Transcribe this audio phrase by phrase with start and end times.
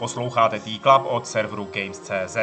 [0.00, 2.36] Posloucháte T-Club od serveru Games.cz.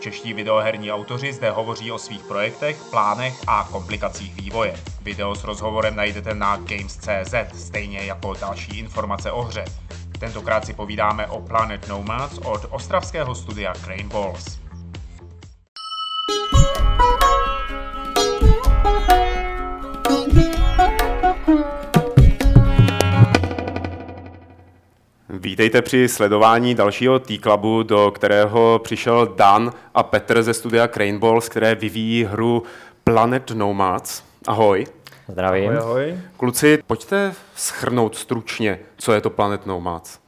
[0.00, 4.76] Čeští videoherní autoři zde hovoří o svých projektech, plánech a komplikacích vývoje.
[5.02, 9.64] Video s rozhovorem najdete na Games.cz, stejně jako další informace o hře.
[10.18, 14.59] Tentokrát si povídáme o Planet Nomads od ostravského studia Crane Balls.
[25.42, 31.48] Vítejte při sledování dalšího T-Clubu, do kterého přišel Dan a Petr ze studia Crane Balls,
[31.48, 32.62] které vyvíjí hru
[33.04, 34.22] Planet Nomads.
[34.46, 34.86] Ahoj.
[35.28, 35.70] Zdravím.
[35.70, 36.18] Ahoj, ahoj.
[36.36, 40.18] Kluci, pojďte schrnout stručně, co je to Planet Nomads.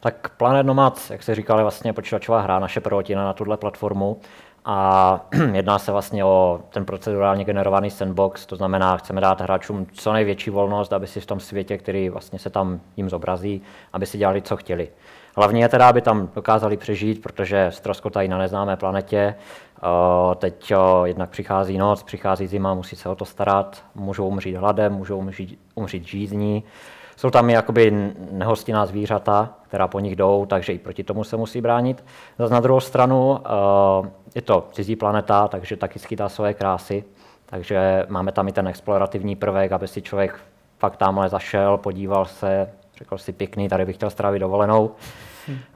[0.00, 4.20] Tak Planet Nomads, jak se říkal, je vlastně počítačová hra, naše prvotina na tuhle platformu.
[4.64, 5.20] A
[5.52, 10.50] jedná se vlastně o ten procedurálně generovaný sandbox, to znamená, chceme dát hráčům co největší
[10.50, 14.42] volnost, aby si v tom světě, který vlastně se tam jim zobrazí, aby si dělali,
[14.42, 14.88] co chtěli.
[15.36, 19.34] Hlavně je teda, aby tam dokázali přežít, protože ztroskotají na neznámé planetě.
[20.36, 20.72] Teď
[21.04, 25.58] jednak přichází noc, přichází zima, musí se o to starat, můžou umřít hladem, můžou umřít,
[25.74, 26.64] umřít žízní.
[27.20, 31.36] Jsou tam i jakoby nehostinná zvířata, která po nich jdou, takže i proti tomu se
[31.36, 32.04] musí bránit.
[32.38, 33.38] Zase na druhou stranu
[34.34, 37.04] je to cizí planeta, takže taky skýtá svoje krásy.
[37.46, 40.40] Takže máme tam i ten explorativní prvek, aby si člověk
[40.78, 44.90] fakt tamhle zašel, podíval se, řekl si pěkný, tady bych chtěl strávit dovolenou.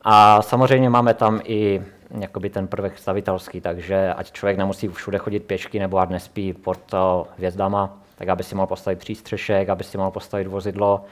[0.05, 1.83] A samozřejmě máme tam i
[2.21, 6.95] jakoby ten prvek stavitelský, takže ať člověk nemusí všude chodit pěšky nebo ať nespí pod
[7.37, 11.05] hvězdama, tak aby si mohl postavit přístřešek, aby si mohl postavit vozidlo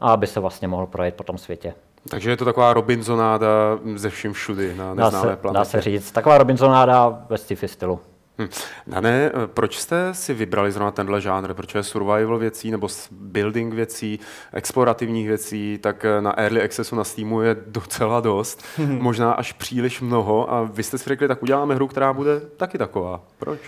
[0.00, 1.74] a aby se vlastně mohl projet po tom světě.
[2.10, 3.48] Takže je to taková Robinsonáda
[3.94, 5.58] ze vším všudy na neznámé dá se, planetě.
[5.58, 6.10] Dá se říct.
[6.10, 8.00] Taková Robinsonáda ve sci-fi stylu.
[8.38, 8.48] Hm.
[8.86, 11.54] Dané, proč jste si vybrali zrovna tenhle žánr?
[11.54, 14.20] Proč je survival věcí nebo building věcí,
[14.52, 20.52] explorativních věcí, tak na Early Accessu na Steamu je docela dost, možná až příliš mnoho
[20.52, 23.20] a vy jste si řekli, tak uděláme hru, která bude taky taková.
[23.38, 23.58] Proč?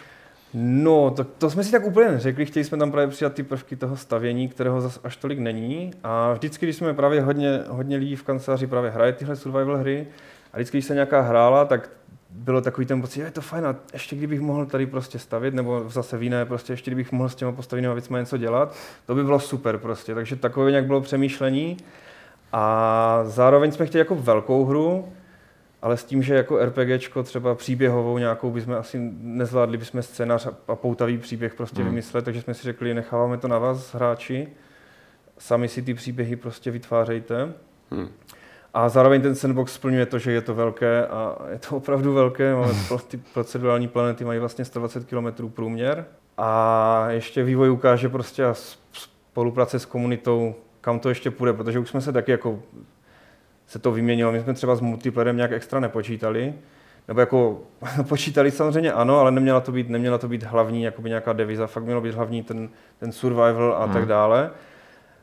[0.55, 2.47] No, to, to jsme si tak úplně neřekli.
[2.47, 5.91] Chtěli jsme tam právě přidat ty prvky toho stavění, kterého zas až tolik není.
[6.05, 10.07] A vždycky, když jsme právě hodně, hodně lidí v kanceláři právě hraje tyhle survival hry,
[10.53, 11.91] a vždycky, když se nějaká hrála, tak
[12.31, 15.55] bylo takový ten pocit, že je to fajn, a ještě kdybych mohl tady prostě stavit,
[15.55, 18.75] nebo zase v jiné, prostě ještě kdybych mohl s těma postavenými věcmi něco dělat,
[19.07, 20.15] to by bylo super prostě.
[20.15, 21.77] Takže takové nějak bylo přemýšlení.
[22.53, 25.13] A zároveň jsme chtěli jako velkou hru,
[25.87, 30.77] ale s tím, že jako RPGčko třeba příběhovou nějakou bychom asi nezvládli bychom scénář a
[30.77, 31.91] poutavý příběh prostě hmm.
[31.91, 34.49] vymyslet, takže jsme si řekli, necháváme to na vás, hráči,
[35.39, 37.53] sami si ty příběhy prostě vytvářejte.
[37.91, 38.09] Hmm.
[38.75, 42.55] A zároveň ten sandbox splňuje to, že je to velké a je to opravdu velké.
[42.55, 42.73] Máme
[43.09, 46.05] ty procedurální planety mají vlastně 120 km průměr.
[46.39, 48.55] A ještě vývoj ukáže prostě a
[48.93, 52.59] spolupráce s komunitou, kam to ještě půjde, protože už jsme se taky jako
[53.67, 54.33] se to vyměnilo.
[54.33, 56.55] My jsme třeba s multiplayerem nějak extra nepočítali,
[57.09, 57.63] nebo jako
[58.09, 61.85] počítali samozřejmě ano, ale neměla to být, neměla to být hlavní jakoby nějaká deviza, fakt
[61.85, 62.69] mělo být hlavní ten,
[62.99, 63.95] ten survival a hmm.
[63.95, 64.51] tak dále.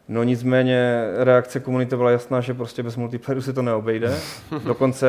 [0.07, 4.17] No nicméně reakce komunity byla jasná, že prostě bez multiplayeru se to neobejde.
[4.65, 5.07] Dokonce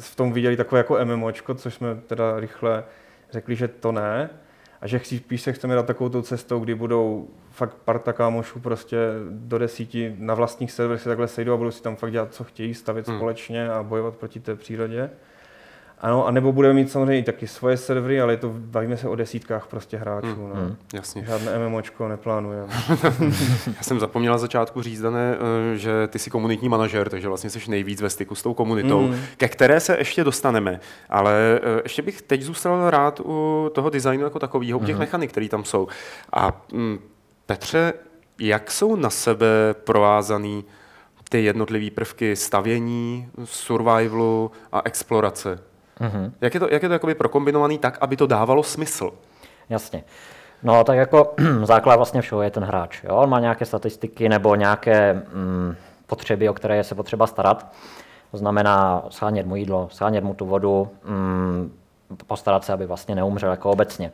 [0.00, 2.84] v tom viděli takové jako MMOčko, což jsme teda rychle
[3.32, 4.30] řekli, že to ne.
[4.80, 8.96] A že spíš se chceme dát takovou tou cestou, kdy budou fakt parta kámošů prostě
[9.30, 12.44] do desíti na vlastních serverech se takhle sejdou a budou si tam fakt dělat, co
[12.44, 13.16] chtějí, stavit hmm.
[13.16, 15.10] společně a bojovat proti té přírodě.
[16.00, 19.08] Ano, a nebo budeme mít samozřejmě i taky svoje servery, ale je to, bavíme se
[19.08, 20.26] o desítkách prostě hráčů.
[20.26, 20.54] Hmm, no.
[20.54, 21.24] hmm, jasně.
[21.24, 22.68] Žádné MMOčko neplánujeme.
[23.66, 25.36] Já jsem zapomněl na začátku říct, Dané,
[25.74, 29.06] eh, že ty jsi komunitní manažer, takže vlastně jsi nejvíc ve styku s tou komunitou,
[29.06, 29.16] hmm.
[29.36, 30.80] ke které se ještě dostaneme.
[31.08, 35.00] Ale eh, ještě bych teď zůstal rád u toho designu jako takového, u těch hmm.
[35.00, 35.88] mechanik, které tam jsou.
[36.32, 36.98] A mm,
[37.46, 37.92] Petře,
[38.40, 39.46] jak jsou na sebe
[39.84, 40.64] provázaný
[41.28, 45.58] ty jednotlivé prvky stavění, survivalu a explorace?
[46.00, 46.32] Mm-hmm.
[46.40, 49.10] Jak je to, jak je to jakoby prokombinovaný tak, aby to dávalo smysl?
[49.68, 50.04] Jasně.
[50.62, 51.34] No tak jako
[51.64, 53.04] základ vlastně všeho je ten hráč.
[53.04, 53.16] Jo?
[53.16, 55.76] On má nějaké statistiky nebo nějaké mm,
[56.06, 57.72] potřeby, o které je se potřeba starat.
[58.30, 61.72] To znamená schánět mu jídlo, schánět mu tu vodu, mm,
[62.26, 64.12] postarat se, aby vlastně neumřel jako obecně.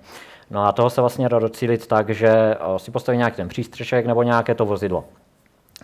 [0.52, 4.22] No a toho se vlastně dá docílit tak, že si postaví nějaký ten přístřešek nebo
[4.22, 5.04] nějaké to vozidlo.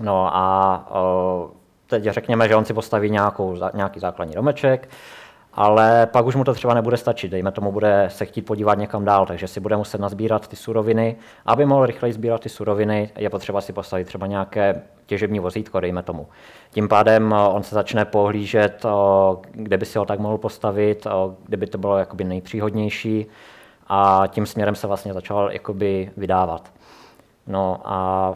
[0.01, 0.89] No a
[1.87, 4.89] teď řekněme, že on si postaví nějakou, nějaký základní domeček,
[5.53, 9.05] ale pak už mu to třeba nebude stačit, dejme tomu, bude se chtít podívat někam
[9.05, 11.17] dál, takže si bude muset nazbírat ty suroviny.
[11.47, 16.03] Aby mohl rychleji sbírat ty suroviny, je potřeba si postavit třeba nějaké těžební vozítko, dejme
[16.03, 16.29] tomu.
[16.71, 18.87] Tím pádem on se začne pohlížet,
[19.51, 21.07] kde by si ho tak mohl postavit,
[21.45, 23.27] kde by to bylo jakoby nejpříhodnější
[23.89, 26.73] a tím směrem se vlastně začal jakoby vydávat.
[27.47, 28.35] No a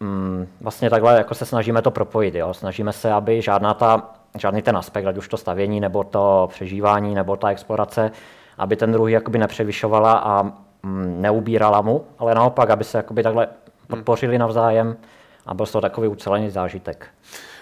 [0.00, 2.34] mm, vlastně takhle jako se snažíme to propojit.
[2.34, 2.54] Jo?
[2.54, 7.14] Snažíme se, aby žádná ta žádný ten aspekt, ať už to stavění, nebo to přežívání,
[7.14, 8.10] nebo ta explorace,
[8.58, 10.42] aby ten druhý jakoby nepřevyšovala a
[10.82, 13.48] mm, neubírala mu, ale naopak, aby se jakoby takhle
[13.86, 14.96] podpořili navzájem
[15.46, 17.06] a byl to takový ucelený zážitek.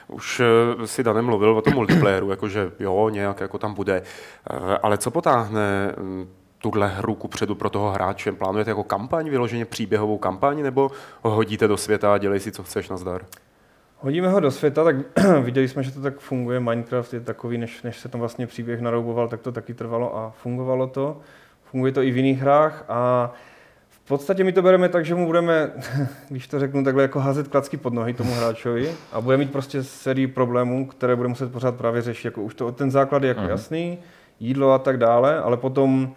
[0.09, 4.03] Už eh, si Danem mluvil o tom multiplayeru, jakože jo, nějak jako tam bude.
[4.51, 8.33] Eh, ale co potáhne mm, tuhle hru kupředu pro toho hráče?
[8.33, 10.91] Plánujete jako kampaň, vyloženě příběhovou kampaň, nebo
[11.23, 13.25] ho hodíte do světa a dělej si, co chceš, nazdar?
[14.01, 14.97] Hodíme ho do světa, tak
[15.43, 16.61] viděli jsme, že to tak funguje.
[16.61, 20.31] Minecraft je takový, než, než se tam vlastně příběh narouboval, tak to taky trvalo a
[20.31, 21.21] fungovalo to.
[21.65, 23.33] Funguje to i v jiných hrách a
[23.89, 25.71] v podstatě my to bereme tak, že mu budeme,
[26.29, 29.85] když to řeknu takhle, jako házet klacky pod nohy tomu hráčovi a bude mít prostě
[29.85, 32.25] sérii problémů, které bude muset pořád právě řešit.
[32.25, 33.49] Jako už to, ten základ je jako uh-huh.
[33.49, 33.99] jasný,
[34.41, 36.15] jídlo a tak dále, ale potom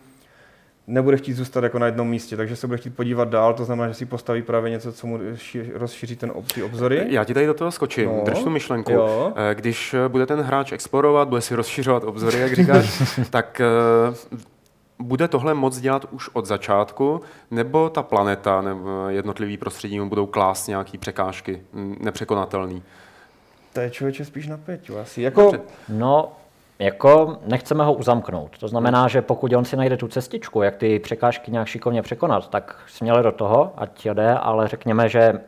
[0.88, 3.88] nebude chtít zůstat jako na jednom místě, takže se bude chtít podívat dál, to znamená,
[3.88, 5.20] že si postaví právě něco, co mu
[5.74, 7.06] rozšíří ten ty obzory.
[7.10, 8.92] Já ti tady do toho skočím, no, drž tu myšlenku.
[8.92, 9.34] Jo.
[9.36, 14.38] Eh, když bude ten hráč explorovat, bude si rozšiřovat obzory, jak říkáš, tak eh,
[15.00, 20.26] bude tohle moc dělat už od začátku, nebo ta planeta nebo jednotlivý prostředí mu budou
[20.26, 21.62] klást nějaké překážky
[22.00, 22.82] nepřekonatelné?
[23.74, 25.22] To je člověče spíš na Peťu asi.
[25.22, 25.52] Jako...
[25.90, 26.32] No,
[26.82, 28.58] jako nechceme ho uzamknout.
[28.58, 32.50] To znamená, že pokud on si najde tu cestičku, jak ty překážky nějak šikovně překonat,
[32.50, 35.42] tak směle do toho, ať jde, ale řekněme, že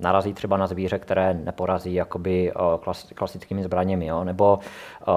[0.00, 4.24] narazí třeba na zvíře, které neporazí jakoby klas, klasickými zbraněmi, jo?
[4.24, 4.58] nebo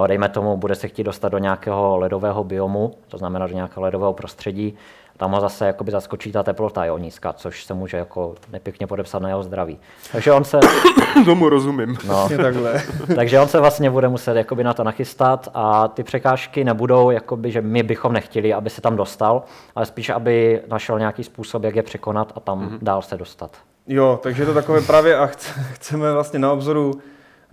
[0.07, 4.13] dejme tomu, bude se chtít dostat do nějakého ledového biomu, to znamená do nějakého ledového
[4.13, 4.77] prostředí,
[5.19, 9.21] tam ho zase jakoby zaskočí ta teplota jo, nízká, což se může jako nepěkně podepsat
[9.21, 9.79] na jeho zdraví.
[10.11, 10.59] Takže on se...
[11.25, 11.97] Tomu rozumím.
[12.07, 12.81] No, takhle.
[13.15, 17.51] takže on se vlastně bude muset jakoby na to nachystat a ty překážky nebudou, jakoby,
[17.51, 19.43] že my bychom nechtěli, aby se tam dostal,
[19.75, 22.79] ale spíš, aby našel nějaký způsob, jak je překonat a tam mm-hmm.
[22.81, 23.51] dál se dostat.
[23.87, 25.29] Jo, takže je to takové právě a
[25.73, 26.93] chceme vlastně na obzoru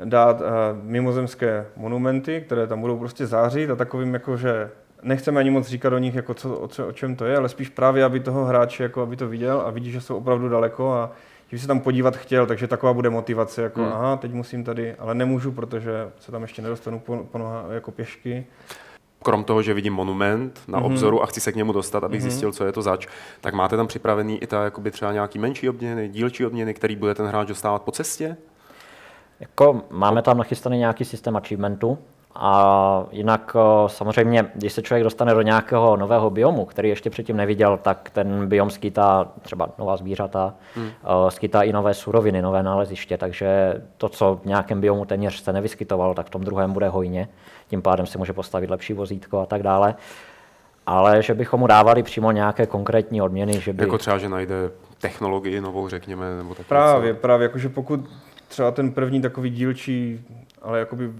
[0.04, 0.46] dát uh,
[0.82, 4.70] mimozemské monumenty, které tam budou prostě zářit a takovým jako, že
[5.02, 7.48] nechceme ani moc říkat o nich, jako co, o, co, o čem to je, ale
[7.48, 10.92] spíš právě, aby toho hráče, jako aby to viděl a vidí, že jsou opravdu daleko
[10.92, 11.12] a
[11.48, 13.92] že by se tam podívat chtěl, takže taková bude motivace, jako hmm.
[13.92, 15.90] aha, teď musím tady, ale nemůžu, protože
[16.20, 18.46] se tam ještě nedostanu po, po noha, jako pěšky.
[19.22, 20.84] Krom toho, že vidím monument na mm-hmm.
[20.84, 22.22] obzoru a chci se k němu dostat, abych mm-hmm.
[22.22, 23.06] zjistil, co je to zač,
[23.40, 27.14] tak máte tam připravený i ta jakoby třeba nějaký menší odměny, dílčí odměny, který bude
[27.14, 28.36] ten hráč dostávat po cestě?
[29.40, 31.98] Jako, máme tam nachystaný nějaký systém achievementu,
[32.38, 33.56] a jinak
[33.86, 38.48] samozřejmě, když se člověk dostane do nějakého nového biomu, který ještě předtím neviděl, tak ten
[38.48, 40.90] biom skýtá třeba nová zvířata, hmm.
[41.28, 46.14] skýtá i nové suroviny, nové náleziště, takže to, co v nějakém biomu téměř se nevyskytovalo,
[46.14, 47.28] tak v tom druhém bude hojně.
[47.68, 49.94] Tím pádem si může postavit lepší vozítko a tak dále.
[50.86, 53.82] Ale že bychom mu dávali přímo nějaké konkrétní odměny, že by...
[53.82, 54.54] Jako třeba, že najde
[55.00, 57.20] technologii novou, řekněme, nebo tak Právě, něco.
[57.20, 58.00] právě, jakože pokud
[58.48, 60.24] třeba ten první takový dílčí,
[60.62, 61.10] ale jakoby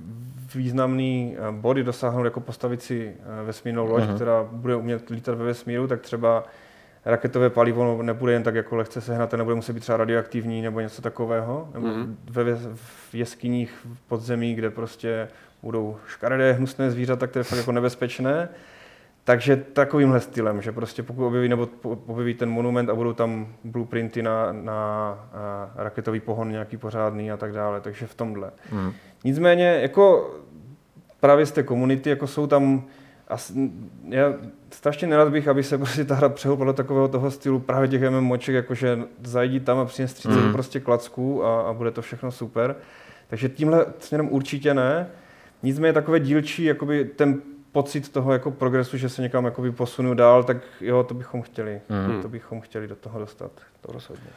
[0.54, 4.14] významný eh, body dosáhnout jako postavit si eh, vesmírnou loď, uh-huh.
[4.14, 6.44] která bude umět lítat ve vesmíru, tak třeba
[7.04, 11.02] raketové palivo nebude jen tak jako lehce sehnat, nebude muset být třeba radioaktivní nebo něco
[11.02, 12.14] takového, nebo uh-huh.
[12.30, 15.28] ve, v jeskyních v podzemí, kde prostě
[15.62, 18.48] budou škaredé, hnusné zvířata, které jsou jako nebezpečné,
[19.26, 24.22] takže takovýmhle stylem, že prostě pokud objeví, nebo objeví ten monument a budou tam blueprinty
[24.22, 24.74] na, na
[25.32, 28.50] a raketový pohon nějaký pořádný a tak dále, takže v tomhle.
[28.72, 28.92] Mm.
[29.24, 30.34] Nicméně, jako
[31.20, 32.84] právě z té komunity, jako jsou tam,
[33.28, 33.36] a
[34.08, 34.34] já
[34.70, 38.10] strašně nerad bych, aby se prostě ta hra přehoupala do takového toho stylu právě těch
[38.10, 40.52] MMOček, jakože zajdi tam a přines 30 mm.
[40.52, 42.76] prostě klacků a, a bude to všechno super.
[43.28, 45.06] Takže tímhle směrem určitě ne.
[45.62, 47.40] Nicméně takové dílčí, jakoby ten
[47.76, 51.80] pocit toho jako progresu, že se někam jakoby posunu dál, tak jo, to bychom chtěli.
[51.88, 52.22] Mm.
[52.22, 54.30] To bychom chtěli do toho dostat, to rozhodně.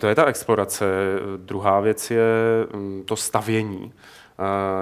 [0.00, 0.84] To je ta explorace.
[1.36, 2.26] Druhá věc je
[2.74, 3.92] mm, to stavění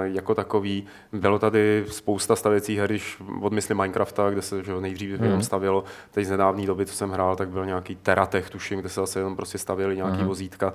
[0.03, 0.85] jako takový.
[1.13, 5.23] Bylo tady spousta stavěcích her, když odmysli Minecrafta, kde se že nejdřív hmm.
[5.23, 5.83] jenom stavělo.
[6.11, 9.19] Teď z nedávné doby, co jsem hrál, tak byl nějaký Teratech, tuším, kde se zase
[9.19, 10.27] jenom prostě stavěli nějaký hmm.
[10.27, 10.73] vozítka.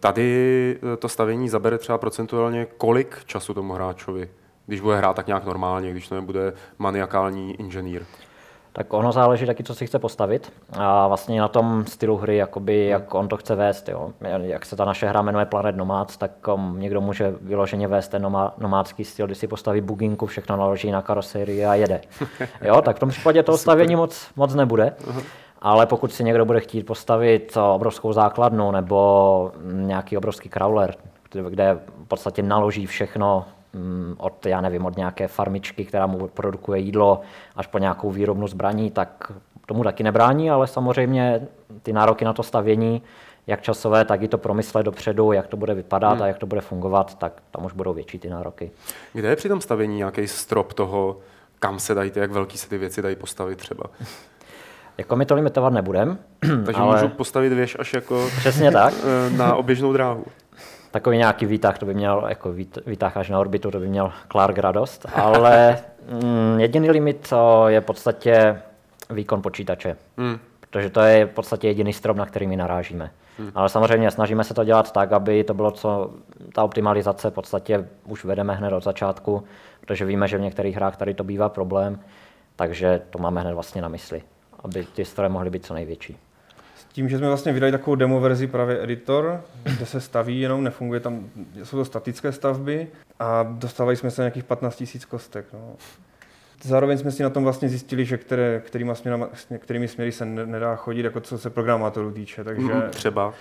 [0.00, 4.28] Tady to stavění zabere třeba procentuálně kolik času tomu hráčovi?
[4.68, 8.02] Když bude hrát tak nějak normálně, když to nebude maniakální inženýr.
[8.72, 12.82] Tak ono záleží taky, co si chce postavit a vlastně na tom stylu hry, jakoby,
[12.82, 12.90] hmm.
[12.90, 13.88] jak on to chce vést.
[13.88, 14.10] Jo.
[14.40, 18.22] Jak se ta naše hra jmenuje Planet Nomads, tak um, někdo může vyloženě vést ten
[18.22, 22.00] nomá, nomádský styl, kdy si postaví buginku, všechno naloží na karoserii a jede.
[22.62, 24.94] Jo, tak v tom případě toho stavění moc, moc nebude.
[25.00, 25.22] Uh-huh.
[25.60, 30.94] Ale pokud si někdo bude chtít postavit obrovskou základnu nebo nějaký obrovský crawler,
[31.48, 33.44] kde v podstatě naloží všechno
[34.16, 37.20] od, já nevím, od nějaké farmičky, která mu produkuje jídlo,
[37.56, 39.32] až po nějakou výrobnu zbraní, tak
[39.66, 41.48] tomu taky nebrání, ale samozřejmě
[41.82, 43.02] ty nároky na to stavění
[43.46, 46.22] jak časové, tak i to promyslet dopředu, jak to bude vypadat Hmm.
[46.22, 48.70] a jak to bude fungovat, tak tam už budou větší ty nároky.
[49.12, 51.16] Kde je při tom stavění nějaký strop toho,
[51.58, 53.84] kam se dají, ty, jak velký se ty věci dají postavit třeba?
[54.98, 56.18] Jako my to limitovat nebudem,
[56.64, 58.94] Takže ale můžu postavit věž až jako přesně tak.
[59.36, 60.24] na oběžnou dráhu.
[60.90, 62.52] Takový nějaký výtah, to by měl, jako
[62.86, 65.78] výtah až na orbitu, to by měl Clark radost, ale
[66.22, 67.32] mm, jediný limit
[67.66, 68.62] je v podstatě
[69.10, 69.96] výkon počítače.
[70.16, 70.38] Hmm.
[70.60, 73.10] Protože to je v podstatě jediný strop, na který my narážíme.
[73.38, 73.50] Hmm.
[73.54, 76.10] Ale samozřejmě snažíme se to dělat tak, aby to bylo co,
[76.54, 79.44] ta optimalizace v podstatě už vedeme hned od začátku,
[79.80, 82.00] protože víme, že v některých hrách tady to bývá problém,
[82.56, 84.22] takže to máme hned vlastně na mysli,
[84.64, 86.16] aby ty stroje mohly být co největší.
[86.98, 91.00] Tím, že jsme vlastně vydali takovou demo verzi právě editor, kde se staví, jenom nefunguje
[91.00, 91.24] tam,
[91.62, 92.86] jsou to statické stavby
[93.18, 95.46] a dostávali jsme se na nějakých 15 000 kostek.
[95.52, 95.76] No.
[96.62, 99.28] Zároveň jsme si na tom vlastně zjistili, že které, kterýma směrama,
[99.58, 102.44] kterými směry se ne- nedá chodit, jako co se programátorů týče.
[102.44, 103.34] Takže Mm, Třeba.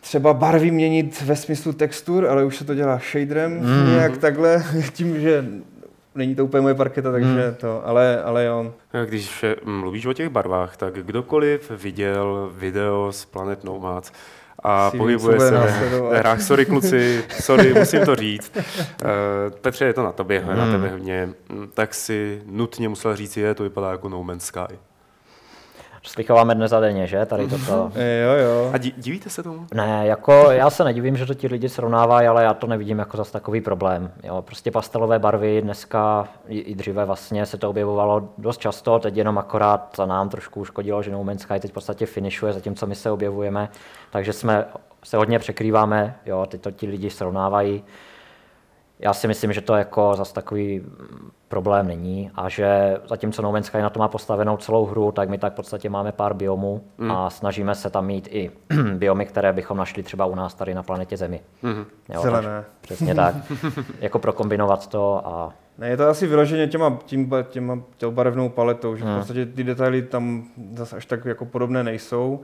[0.00, 3.90] třeba barvy měnit ve smyslu textur, ale už se to dělá shaderem, mm.
[3.90, 5.44] nějak takhle, tím, že
[6.14, 7.54] není to úplně moje parketa, takže Mm.
[7.60, 8.72] to, ale, ale jo.
[9.06, 14.12] Když eh, mluvíš o těch barvách, tak kdokoliv viděl video z Planet Nomads
[14.62, 15.50] a Si pohybuje se
[16.10, 18.52] ve hrách, sorry kluci, sorry, musím to říct.
[18.56, 20.72] Eh, Petře, je to na tobě, na Hmm.
[20.72, 21.28] tebe hodně.
[21.48, 24.78] Mm, Tak si nutně musel říct, je, to vypadá jako No Man's Sky.
[26.02, 27.26] Slychováme dnes a denně, že?
[27.26, 27.92] Tady toto.
[27.94, 28.70] E, jo, jo.
[28.72, 29.66] A di- divíte se tomu?
[29.74, 33.16] Ne, jako já se nedivím, že to ti lidi srovnávají, ale já to nevidím jako
[33.16, 34.10] zas takový problém.
[34.24, 39.16] Jo, prostě pastelové barvy dneska i, i dříve vlastně se to objevovalo dost často, teď
[39.16, 42.86] jenom akorát za nám trošku uškodilo, že No Man's Sky teď v podstatě finišuje, zatímco
[42.86, 43.68] my se objevujeme,
[44.10, 44.64] takže jsme
[45.04, 47.84] se hodně překrýváme, jo, teď to ti lidi srovnávají.
[48.98, 53.52] Já si myslím, že to jako zas takový mm, problém není a že zatímco No
[53.52, 56.34] Man's Sky na to má postavenou celou hru, tak my tak v podstatě máme pár
[56.34, 58.50] biomů a snažíme se tam mít i
[58.94, 61.40] biomy, které bychom našli třeba u nás tady na planetě Zemi.
[61.62, 61.84] Mhm.
[62.14, 62.64] Jo, Zelené.
[62.80, 63.34] Přesně tak.
[64.00, 68.96] jako prokombinovat to a Ne, je to asi vyloženě těma, tím, těma, těma barevnou paletou,
[68.96, 69.16] že v Hmm.
[69.18, 70.44] podstatě ty detaily tam
[70.74, 72.40] zase až tak jako podobné nejsou.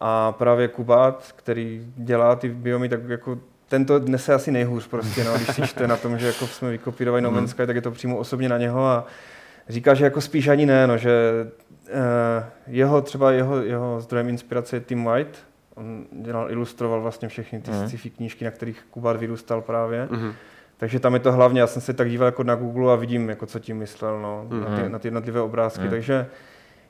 [0.00, 5.34] A právě Kubát, který dělá ty biomy, tak jako tento nese asi nejhůř prostě, no,
[5.36, 7.90] když si čte na tom, že jako jsme vykopírovali No Man's Sky, tak je to
[7.90, 9.06] přímo osobně na něho a
[9.68, 11.10] říká, že jako spíš ani ne, no, že
[11.88, 15.38] eh, jeho třeba jeho, jeho zdrojem inspirace je Tim White,
[15.74, 17.88] on dělal, ilustroval vlastně všechny ty Mhm.
[17.88, 20.08] sci-fi knížky, na kterých Kubát vyrůstal právě.
[20.10, 20.32] Mhm.
[20.76, 23.28] Takže tam je to hlavně, já jsem se tak díval jako na Google a vidím,
[23.28, 24.60] jako co tím myslel, no, Mhm.
[24.60, 25.90] na, ty, na ty jednotlivé obrázky, Mhm.
[25.90, 26.26] takže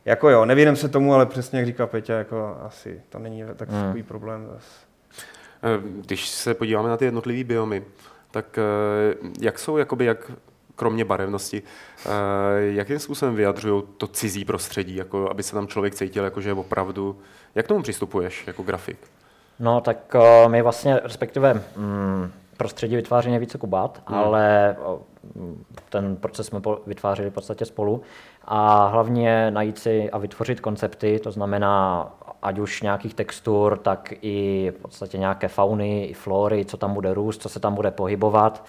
[0.04, 3.68] jako jo, nevěřím se tomu, ale přesně jak říká Peťa, jako asi to není tak
[3.70, 3.82] Mhm.
[3.84, 4.86] takový problém zase.
[5.66, 7.84] Eh, Když se podíváme na ty jednotlivé biomy,
[8.30, 10.32] tak eh, jak jsou, jakoby, jak
[10.76, 11.62] kromě barevnosti,
[12.06, 12.10] eh,
[12.58, 16.54] jakým způsobem vyjadřují to cizí prostředí, jako aby se tam člověk cítil, jako že je
[16.54, 17.18] opravdu...
[17.54, 18.98] Jak k tomu přistupuješ jako grafik?
[19.58, 20.16] No tak
[20.48, 24.18] my vlastně, respektive mm, prostředí vytváří nejvíce Kubát, Hmm.
[24.18, 24.76] ale
[25.90, 28.02] ten proces jsme vytvářeli v podstatě spolu.
[28.44, 32.08] A hlavně najít si a vytvořit koncepty, to znamená
[32.42, 37.14] ať už nějakých textur, tak i v podstatě nějaké fauny, i flory, co tam bude
[37.14, 38.64] růst, co se tam bude pohybovat.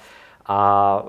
[0.46, 1.03] A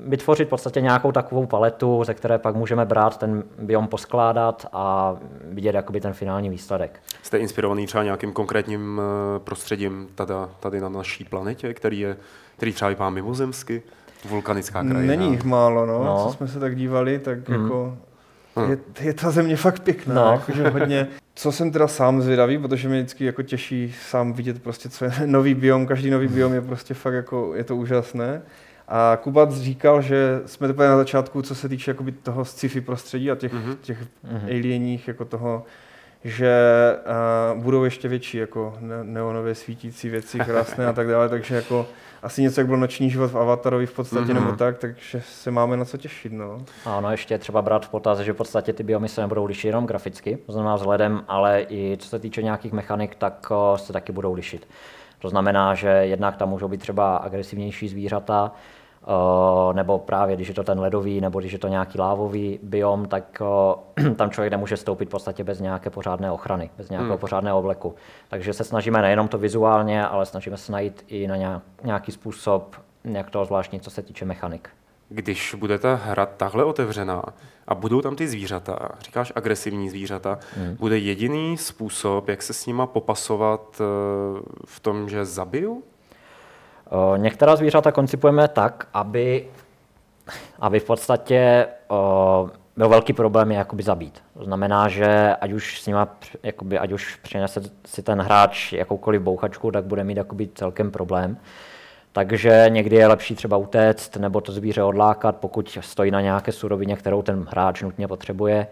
[0.00, 5.16] vytvořit v podstatě nějakou takovou paletu, ze které pak můžeme brát ten biom poskládat a
[5.44, 7.00] vidět jakoby ten finální výsledek.
[7.22, 12.16] Jste inspirovaný třeba nějakým konkrétním eh, prostředím tada, tady na naší planetě, který, je,
[12.56, 13.82] který třeba vypadá mimozemsky?
[14.28, 15.16] Vulkanická krajina.
[15.16, 16.24] Není jich málo, no, No.
[16.26, 17.62] co jsme se tak dívali, tak Mhm.
[17.62, 17.96] jako
[18.56, 18.70] Hm.
[18.70, 20.24] je, je ta země fakt pěkná, No.
[20.24, 20.32] no.
[20.32, 21.06] jakože hodně.
[21.34, 25.12] Co jsem teda sám zvědavý, protože mě vždycky jako těší sám vidět prostě, co je
[25.26, 28.42] nový biom, každý nový biom je prostě fakt jako, je to úžasné.
[28.88, 33.30] A Kubat říkal, že jsme teprve na začátku, co se týče jakoby toho sci-fi prostředí
[33.30, 33.70] a těch, Mhm.
[33.72, 33.76] mm-hmm.
[33.80, 34.44] těch Mhm.
[34.46, 35.64] alieních, jako toho,
[36.24, 36.52] že
[37.56, 41.86] uh, budou ještě větší, jako ne- neonově svítící věci, krásné a tak dále, takže jako
[42.22, 44.36] asi něco, jak byl noční život v Avatarovi v podstatě, Mhm.
[44.36, 44.44] mm-hmm.
[44.44, 46.58] nebo tak, takže se máme na co těšit, no.
[46.86, 49.44] A ono ještě je třeba brát v potaz, že v podstatě ty biomy se nebudou
[49.44, 53.92] lišit jenom graficky, to znamená vzhledem, ale i co se týče nějakých mechanik, tak se
[53.92, 54.66] taky budou lišit.
[55.24, 58.52] To znamená, že jednak tam můžou být třeba agresivnější zvířata,
[59.06, 63.04] o, nebo právě když je to ten ledový, nebo když je to nějaký lávový biom,
[63.04, 63.78] tak o,
[64.16, 67.20] tam člověk nemůže stoupit v podstatě bez nějaké pořádné ochrany, bez nějakého Hmm.
[67.20, 67.94] pořádného obleku.
[68.28, 72.76] Takže se snažíme nejenom to vizuálně, ale snažíme se najít i na nějak, nějaký způsob,
[73.04, 74.68] jak to zvláštní, co se týče mechanik.
[75.08, 77.22] Když bude ta hra takhle otevřená
[77.68, 80.76] a budou tam ty zvířata, říkáš agresivní zvířata, Hmm.
[80.76, 83.84] bude jediný způsob, jak se s nima popasovat eh,
[84.66, 85.82] v tom, že zabiju?
[86.90, 89.48] O, Některá zvířata koncipujeme tak, aby,
[90.60, 94.22] aby v podstatě o, byl velký problém je jakoby zabít.
[94.38, 96.08] To znamená, že ať už s nima,
[96.42, 101.36] jakoby, ať už přinese si ten hráč jakoukoliv bouchačku, tak bude mít jakoby celkem problém.
[102.14, 106.96] Takže někdy je lepší třeba utéct nebo to zvíře odlákat, pokud stojí na nějaké surovině,
[106.96, 108.66] kterou ten hráč nutně potřebuje.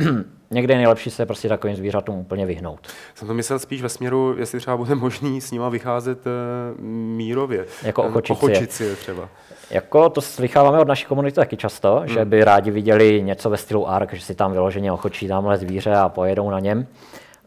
[0.50, 2.88] někdy je nejlepší se prostě takovým zvířatům úplně vyhnout.
[3.14, 7.66] Jsem to myslel spíš ve směru, jestli třeba bude možný s nima vycházet uh, mírově.
[7.82, 8.32] Jako ochočici.
[8.32, 9.28] ochočici třeba.
[9.70, 12.08] Jako to slycháváme od naší komunity taky často, hmm.
[12.08, 15.94] že by rádi viděli něco ve stylu ARK, že si tam vyloženě ochočí tamhle zvíře
[15.94, 16.86] a pojedou na něm.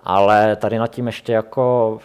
[0.03, 1.99] Ale tady nad tím ještě jako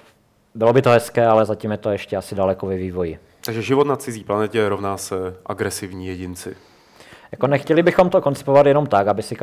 [0.59, 3.19] bylo by to hezké, ale zatím je to ještě asi daleko ve vývoji.
[3.45, 6.57] Takže život na cizí planetě rovná se agresivní jedinci.
[7.33, 9.37] Jako nechtěli bychom to koncipovat jenom tak, aby si,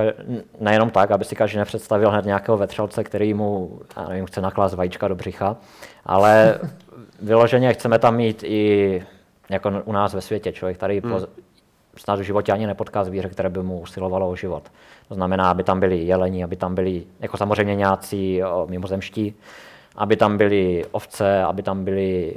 [0.60, 4.76] nejenom tak, aby si každý nepředstavil hned nějakého vetřelce, který mu, já nevím, chce naklást
[4.76, 5.58] vajíčka do břicha,
[6.06, 6.60] ale
[7.22, 9.04] vyloženě chceme tam mít i
[9.50, 10.52] jako u nás ve světě.
[10.52, 11.12] Člověk tady hmm.
[11.12, 11.28] po,
[11.98, 14.64] snad v životě ani nepotká zvíře, které by mu usilovalo o život.
[15.08, 19.36] To znamená, aby tam byli jeleni, aby tam byli jako samozřejmě nějací mimozemští,
[19.98, 22.36] aby tam byly ovce, aby tam byly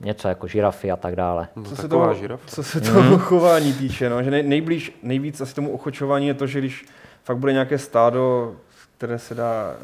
[0.00, 1.48] něco jako žirafy a tak dále.
[1.56, 2.14] No, co, se toho,
[2.46, 3.18] co se toho mm.
[3.18, 6.86] chování týče, no, že nej, nejblíž, nejvíc asi tomu ochočování je to, že když
[7.24, 8.54] fakt bude nějaké stádo,
[8.96, 9.74] které se dá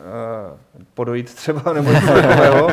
[0.76, 2.68] uh, podojit třeba nebo něco takového,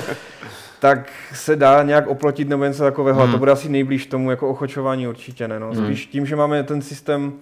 [0.79, 3.17] tak se dá nějak oplotit nebo něco takového.
[3.17, 3.23] Mm.
[3.23, 3.39] A to hmm.
[3.39, 5.59] bude asi nejblíž tomu jako ochočování určitě ne.
[5.59, 5.71] No.
[5.71, 5.85] Hmm.
[5.85, 7.33] Spíš tím, že máme ten systém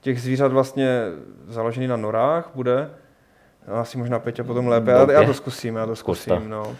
[0.00, 1.02] těch zvířat vlastně
[1.48, 2.90] založený na norách, bude,
[3.72, 6.48] asi možná Peťa potom lépe, já, já to zkusím, já to zkusím.
[6.48, 6.76] No.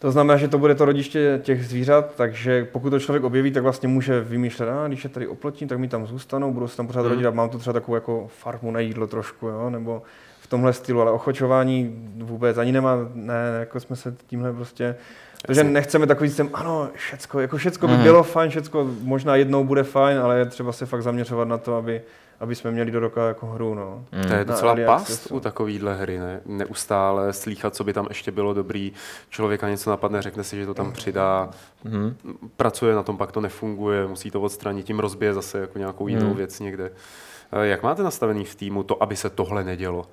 [0.00, 3.62] To znamená, že to bude to rodiště těch zvířat, takže pokud to člověk objeví, tak
[3.62, 6.86] vlastně může vymýšlet, a když je tady oplotím, tak mi tam zůstanou, budu se tam
[6.86, 7.10] pořád hmm.
[7.10, 9.70] rodit a mám tu třeba takovou jako farmu na jídlo trošku, jo?
[9.70, 10.02] nebo
[10.40, 14.96] v tomhle stylu, ale ochočování vůbec ani nemá, ne, jako jsme se tímhle prostě,
[15.46, 18.02] takže nechceme takový systém, ano, všecko, jako všecko by hmm.
[18.02, 21.74] bylo fajn, všecko možná jednou bude fajn, ale je třeba se fakt zaměřovat na to,
[21.74, 22.02] aby
[22.40, 23.74] aby jsme měli do roka jako hru.
[23.74, 24.04] No.
[24.12, 24.28] Mm.
[24.28, 26.40] To je docela past u takovýhle hry, ne?
[26.46, 28.92] Neustále slýchat, co by tam ještě bylo dobrý.
[29.30, 30.92] Člověka něco napadne, řekne si, že to tam mm.
[30.92, 31.50] přidá.
[31.84, 32.16] Mm.
[32.56, 36.28] Pracuje na tom, pak to nefunguje, musí to odstranit, tím rozbije zase jako nějakou jinou
[36.28, 36.34] mm.
[36.34, 36.90] věc někde.
[37.52, 40.06] Eh, jak máte nastavený v týmu to, aby se tohle nedělo?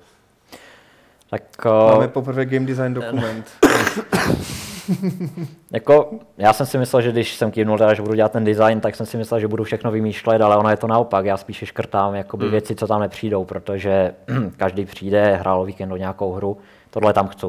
[1.30, 1.90] Tak, uh...
[1.90, 3.50] Máme poprvé game design dokument.
[5.72, 8.96] jako, já jsem si myslel, že když jsem kývnul, že budu dělat ten design, tak
[8.96, 11.24] jsem si myslel, že budu všechno vymýšlet, ale ono je to naopak.
[11.24, 12.50] Já spíše škrtám jakoby hmm.
[12.50, 14.14] věci, co tam nepřijdou, protože
[14.56, 16.58] každý přijde, hrál o víkendu nějakou hru,
[16.90, 17.46] tohle tam chci.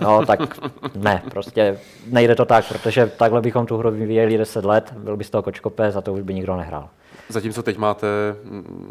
[0.00, 0.40] No, tak
[0.94, 5.24] ne, prostě nejde to tak, protože takhle bychom tu hru vyvíjeli 10 let, byl by
[5.24, 6.88] z toho kočkopé, za to už by nikdo nehrál.
[7.28, 8.06] Zatímco teď máte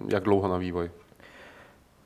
[0.08, 0.92] jak dlouho na vývoj?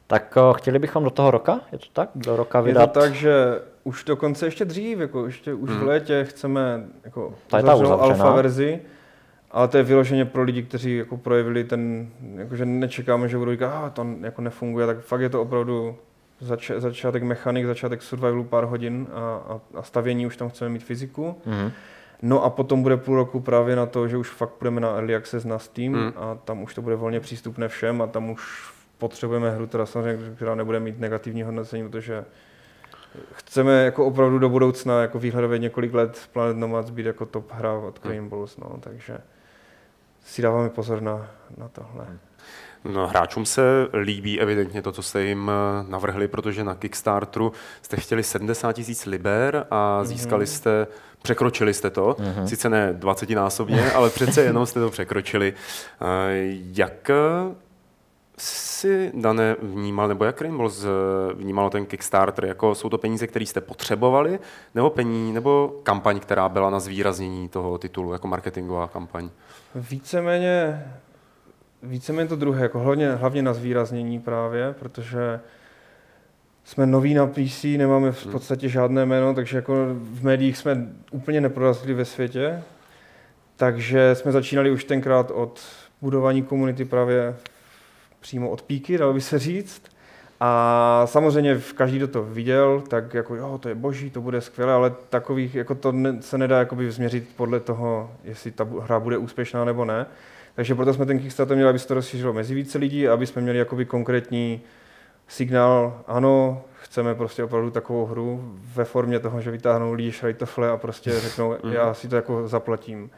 [0.07, 2.09] Tak o, chtěli bychom do toho roka, je to tak?
[2.15, 2.81] Do roka vydat?
[2.81, 5.79] Je to tak, že už dokonce ještě dřív, jako ještě už hmm.
[5.79, 8.79] v létě chceme jako ta je ta alfa verzi,
[9.51, 13.85] ale to je vyloženě pro lidi, kteří jako projevili ten, jakože nečekáme, že budou říkat,
[13.85, 15.95] ah, to jako nefunguje, tak fakt je to opravdu
[16.39, 20.83] zač, začátek mechanik, začátek survivalu pár hodin a, a, a stavění už tam chceme mít
[20.83, 21.35] fyziku.
[21.45, 21.71] Hmm.
[22.21, 25.15] No a potom bude půl roku právě na to, že už fakt půjdeme na Early
[25.15, 26.13] Access na Steam hmm.
[26.15, 30.35] a tam už to bude volně přístupné všem a tam už potřebujeme hru, teda samozřejmě,
[30.35, 32.25] která nebude mít negativní hodnocení, protože
[33.33, 37.73] chceme jako opravdu do budoucna jako výhledově několik let Planet Nomads být jako top hra
[37.73, 38.29] od Crane hmm.
[38.29, 39.17] Balls, no, takže
[40.25, 42.07] si dáváme pozor na, na tohle.
[42.83, 43.61] No, hráčům se
[44.03, 47.51] líbí evidentně to, co jste jim eh, navrhli, protože na Kickstarteru
[47.81, 50.07] jste chtěli 70 tisíc liber a mhm.
[50.07, 50.87] získali jste,
[51.21, 52.45] překročili jste to, mm-hmm.
[52.45, 55.53] sice ne 20 násobně, ale přece jenom jste to překročili.
[56.01, 56.05] Eh,
[56.73, 57.11] jak
[58.37, 60.71] si, Dané, vnímal, nebo jak Rainbow
[61.33, 62.45] vnímal ten Kickstarter?
[62.45, 64.39] Jako jsou to peníze, které jste potřebovali,
[64.75, 69.29] nebo peníze, nebo kampaň, která byla na zvýraznění toho titulu, jako marketingová kampaň?
[69.75, 70.85] Víceméně,
[71.83, 75.39] víceméně to druhé, jako hlavně, hlavně na zvýraznění právě, protože
[76.63, 78.31] jsme noví na PC, nemáme v hmm.
[78.31, 82.63] podstatě žádné jméno, takže jako v médiích jsme úplně neprorazili ve světě,
[83.55, 85.61] takže jsme začínali už tenkrát od
[86.01, 87.35] budování komunity právě
[88.25, 89.81] přímo od píky, dalo by se říct.
[90.39, 94.73] A samozřejmě každý, kdo to viděl, tak jako jo, to je boží, to bude skvělé,
[94.73, 99.17] ale takových, jako to ne, se nedá jakoby změřit podle toho, jestli ta hra bude
[99.17, 100.05] úspěšná nebo ne.
[100.55, 103.41] Takže proto jsme ten Kickstarter měli, aby se to rozšířilo mezi více lidí, aby jsme
[103.41, 104.61] měli jakoby konkrétní
[105.27, 110.77] signál, ano, chceme prostě opravdu takovou hru ve formě toho, že vytáhnou lidi šrajtofle a
[110.77, 111.73] prostě řeknou, mhm.
[111.73, 113.09] já si to jako zaplatím.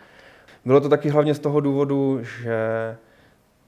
[0.65, 2.58] Bylo to taky hlavně z toho důvodu, že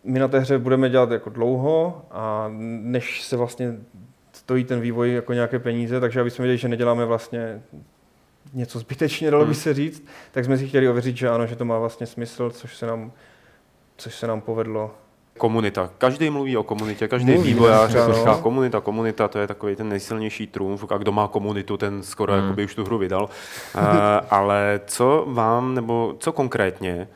[0.03, 3.73] my na té hře budeme dělat jako dlouho a než se vlastně
[4.33, 7.61] stojí ten vývoj jako nějaké peníze, takže aby jsme věděli, že neděláme vlastně
[8.53, 9.61] něco zbytečně, dalo by hmm.
[9.61, 12.77] se říct, tak jsme si chtěli ověřit, že ano, že to má vlastně smysl, což
[12.77, 13.11] se nám,
[13.97, 14.91] což se nám povedlo.
[15.37, 15.89] komunita.
[15.97, 20.47] Každý mluví o komunitě, každý Mluví, vývojář říká komunita, komunita, to je takový ten nejsilnější
[20.47, 22.43] trumf a kdo má komunitu, ten skoro hmm.
[22.43, 23.23] jakoby už tu hru vydal.
[23.23, 23.81] Uh,
[24.29, 27.07] ale co vám, nebo co konkrétně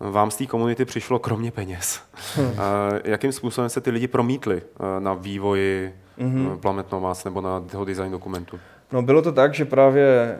[0.00, 2.02] vám z té komunity přišlo kromě peněz?
[2.34, 2.52] Hmm.
[3.04, 6.58] Jakým způsobem se ty lidi promítli uh, na vývoji hmm.
[6.58, 8.60] Planet Nomads nebo na toho design dokumentu?
[8.92, 10.36] No bylo to tak, že právě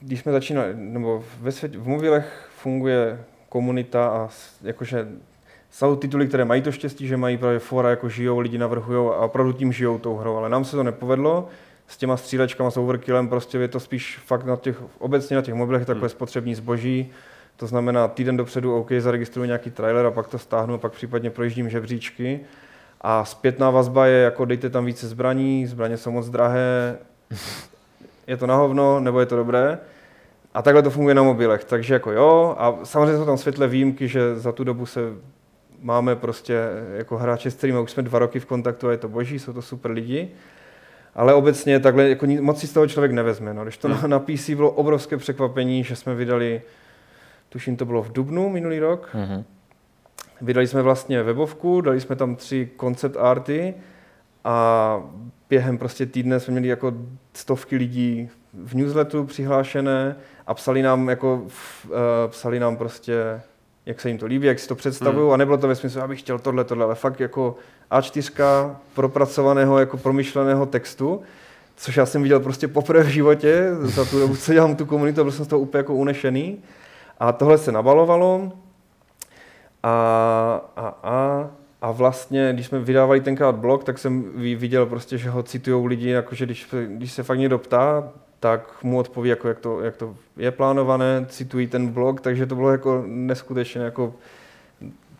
[0.00, 4.28] když jsme začínali, nebo ve světě, v mobilech funguje komunita a
[4.62, 5.08] jakože
[5.70, 9.24] jsou tituly, které mají to štěstí, že mají právě fora, jako žijou, lidi navrhují a
[9.24, 11.48] opravdu tím žijou tou hrou, ale nám se to nepovedlo.
[11.86, 15.54] S těma střílečkama, s overkillem, prostě je to spíš fakt na těch, obecně na těch
[15.54, 17.12] mobilech je takové spotřební zboží.
[17.56, 21.30] To znamená, týden dopředu OK, zaregistruji nějaký trailer a pak to stáhnu, a pak případně
[21.30, 22.40] projíždím žebříčky.
[23.00, 26.98] A zpětná vazba je jako dejte tam více zbraní, zbraně jsou moc drahé,
[28.26, 29.78] je to na hovno, nebo je to dobré.
[30.54, 34.08] A takhle to funguje na mobilech, takže jako jo, a samozřejmě jsou tam světle výjimky,
[34.08, 35.00] že za tu dobu se
[35.82, 36.58] máme prostě
[36.96, 39.52] jako hráče, s kterými už jsme dva roky v kontaktu a je to boží, jsou
[39.52, 40.28] to super lidi.
[41.14, 43.54] Ale obecně takhle jako moc si z toho člověk nevezme.
[43.54, 43.62] No.
[43.62, 46.62] Když to na, na PC bylo obrovské překvapení, že jsme vydali,
[47.54, 49.44] tuším to bylo v Dubnu minulý rok, Mhm.
[50.40, 53.74] Vydali jsme vlastně webovku, dali jsme tam tři concept arty
[54.44, 55.00] a
[55.50, 56.92] během prostě týdne jsme měli jako
[57.34, 58.28] stovky lidí
[58.64, 61.90] v newsletteru přihlášené a psali nám jako, uh,
[62.28, 63.40] psali nám prostě,
[63.86, 66.20] jak se jim to líbí, jak si to představují a nebylo to ve smyslu, abych
[66.20, 67.56] chtěl tohle, tohle, ale fakt jako
[67.90, 71.22] A4 propracovaného, jako promyšleného textu,
[71.76, 75.22] což já jsem viděl prostě poprvé v životě, za tu dobu, co dělám tu komunitu,
[75.22, 76.58] byl jsem z toho úplně jako unešený.
[77.20, 78.52] A tohle se nabalovalo,
[79.82, 81.50] a, a, a,
[81.82, 85.86] a vlastně, když jsme vydávali tenkrát blog, tak jsem vi- viděl prostě, že ho citují
[85.86, 88.08] lidi, jakože když, když se fakt někdo ptá,
[88.40, 92.54] tak mu odpoví, jako jak, to, jak to je plánované, citují ten blog, takže to
[92.54, 94.14] bylo jako neskutečně jako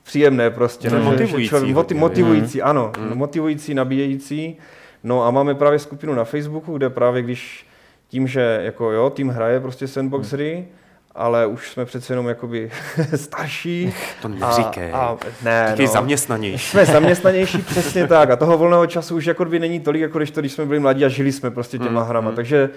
[0.02, 0.90] příjemné prostě.
[0.90, 3.18] No, motivující člověk- moti- motivující, ano, Mm.
[3.18, 4.57] motivující, nabíjející.
[5.04, 7.66] No a máme právě skupinu na Facebooku, kde právě když
[8.09, 10.66] tím, že jako jo, tým hraje prostě sandbox hry,
[11.14, 12.70] ale už jsme přece jenom jakoby
[13.14, 13.94] starší.
[14.22, 14.90] To neříkej.
[14.92, 15.88] A, a, ne, Taky no.
[15.88, 16.70] zaměstnanější.
[16.70, 18.31] Jsme zaměstnanější, přesně tak.
[18.31, 20.81] A toho volného času už jako by není tolik, jako když, to, když jsme byli
[20.81, 22.31] mladí a žili jsme prostě těma Mm, hrama.
[22.31, 22.37] mm.
[22.37, 22.70] Takže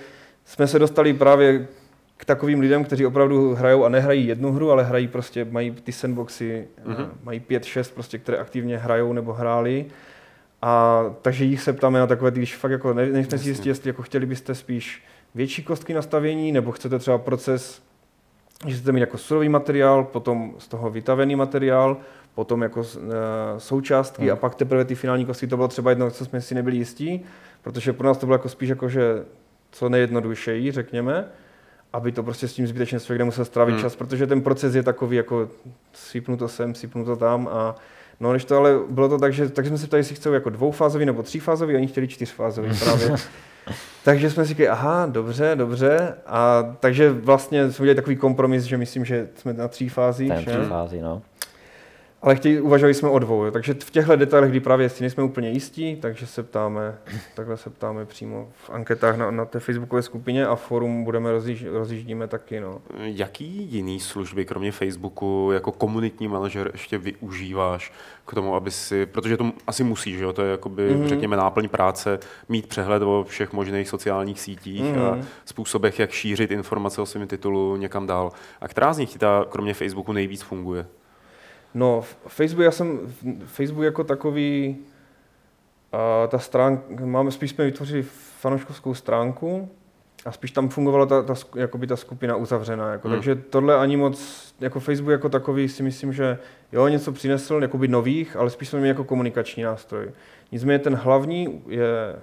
[0.46, 1.68] jsme se dostali právě
[2.18, 5.92] k takovým lidem, kteří opravdu hrajou a nehrají jednu hru, ale hrají prostě, mají ty
[5.92, 6.96] sandboxy, Mhm.
[6.96, 7.08] mm-hmm.
[7.24, 9.86] mají pět, šest prostě, které aktivně hrajou nebo hráli.
[10.62, 13.90] A takže jich se ptáme na takové, když fakt jako ne, nejsme si jistí, jestli
[13.90, 15.04] jako chtěli byste spíš
[15.36, 17.82] větší kostky nastavění, nebo chcete třeba proces,
[18.66, 21.98] že chcete mít jako surový materiál, potom z toho vytavený materiál,
[22.36, 22.86] potom jako uh,
[23.58, 24.32] součástky Hmm.
[24.32, 27.26] a pak teprve ty finální kostky, to bylo třeba jedno, co jsme si nebyli jistí,
[27.62, 29.26] protože pro nás to bylo jako spíš jako, že
[29.72, 31.26] co nejjednodušeji, řekněme,
[31.94, 33.82] aby to prostě s tím zbytečně člověk nemusel strávit Hmm.
[33.82, 35.50] čas, protože ten proces je takový jako
[35.94, 37.76] sypnu to sem, sypnu to tam a
[38.20, 40.50] No, když to ale bylo to tak, že takže jsme se ptali, jestli chcou jako
[40.50, 43.08] dvoufázový nebo třífázový, oni chtěli čtyřfázový právě.
[44.04, 46.14] takže jsme si říkali, aha, dobře, dobře.
[46.26, 50.30] A takže vlastně jsme udělali takový kompromis, že myslím, že jsme na tří fázích.
[50.30, 50.52] Ten že?
[50.52, 51.22] tři fázi, no.
[52.28, 53.44] Ale chtěli, uvažovali jsme o dvou.
[53.44, 53.52] Jo.
[53.52, 56.98] Takže v těchto detailech, kdy právě si nejsme úplně jistí, takže se ptáme,
[57.36, 61.66] takhle se ptáme přímo v anketách na, na té facebookové skupině a forum budeme rozjíž,
[61.66, 62.60] rozjíždíme taky.
[62.60, 62.82] No.
[63.00, 67.94] Jaký jiný služby, kromě Facebooku, jako komunitní manažer ještě využíváš
[68.26, 70.34] k tomu, aby si, protože to asi musíš, že jo?
[70.34, 71.02] to je jakoby, Mhm.
[71.04, 71.08] mm-hmm.
[71.08, 75.08] řekněme, náplň práce, mít přehled o všech možných sociálních sítích mm-hmm.
[75.12, 75.26] a Mhm.
[75.46, 78.32] způsobech, jak šířit informace o svém titulu někam dál.
[78.62, 80.86] A která z nich ti ta, kromě Facebooku, nejvíc funguje?
[81.78, 83.00] No, Facebook, já jsem,
[83.46, 84.78] Facebook jako takový,
[85.92, 88.04] a ta stránka, máme, spíš jsme vytvořili
[88.40, 89.70] fanouškovskou stránku
[90.26, 92.92] a spíš tam fungovala ta, ta, jakoby ta skupina uzavřená.
[92.92, 93.18] Jako, Hmm.
[93.18, 96.40] Takže tohle ani moc, jako Facebook jako takový si myslím, že
[96.72, 100.12] jo, něco přinesl, jakoby nových, ale spíš jsme měli jako komunikační nástroj.
[100.52, 102.16] Nicméně ten hlavní je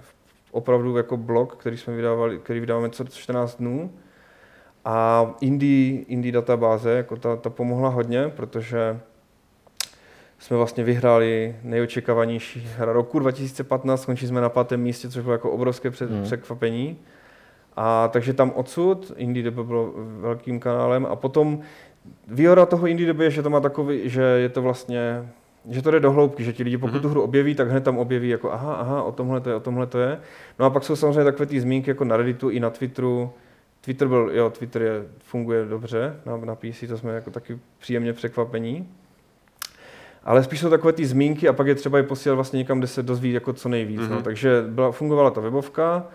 [0.51, 3.91] opravdu jako blog, který jsme vydávali, který vydáváme co 14 dnů.
[4.85, 8.99] A indie, indie databáze, jako ta, ta pomohla hodně, protože
[10.39, 15.51] jsme vlastně vyhráli nejočekávanější hra roku 2015, skončili jsme na pátém místě, což bylo jako
[15.51, 16.23] obrovské před, Hmm.
[16.23, 16.97] překvapení.
[17.77, 21.59] A takže tam odsud, IndieDB bylo velkým kanálem a potom
[22.27, 25.29] výhoda toho IndieDB je, že to má takový, že je to vlastně,
[25.69, 27.01] že to jde do hloubky, že ti lidi pokud Mhm.
[27.01, 29.59] tu hru objeví, tak hned tam objeví jako aha, aha, o tomhle to je, o
[29.59, 30.19] tomhle to je.
[30.59, 33.29] No a pak jsou samozřejmě takové ty zmínky jako na Redditu i na Twitteru.
[33.81, 38.13] Twitter byl, jo, Twitter je, funguje dobře na, na PC, to jsme jako taky příjemně
[38.13, 38.89] překvapení.
[40.25, 42.87] Ale spíš jsou takové ty zmínky a pak je třeba je posílat vlastně někam, kde
[42.87, 44.01] se dozví jako co nejvíc.
[44.01, 44.09] Mm-hmm.
[44.09, 44.15] No.
[44.15, 44.23] Mhm.
[44.23, 46.07] Takže byla, fungovala ta webovka.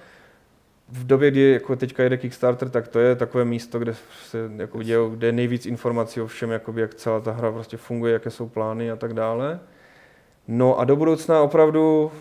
[0.93, 3.95] V době, kdy jako teďka jede Kickstarter, tak to je takové místo, kde,
[4.25, 7.77] se, jako dějou, kde je nejvíc informací o všem, jakoby, jak celá ta hra prostě
[7.77, 9.61] funguje, jaké jsou plány a tak dále.
[10.49, 12.13] No a do budoucna opravdu